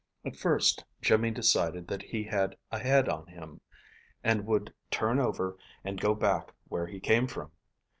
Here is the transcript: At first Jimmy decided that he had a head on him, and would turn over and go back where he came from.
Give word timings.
At 0.25 0.35
first 0.35 0.83
Jimmy 1.03 1.29
decided 1.29 1.87
that 1.89 2.01
he 2.01 2.23
had 2.23 2.57
a 2.71 2.79
head 2.79 3.07
on 3.07 3.27
him, 3.27 3.61
and 4.23 4.47
would 4.47 4.73
turn 4.89 5.19
over 5.19 5.59
and 5.83 6.01
go 6.01 6.15
back 6.15 6.55
where 6.69 6.87
he 6.87 6.99
came 6.99 7.27
from. 7.27 7.51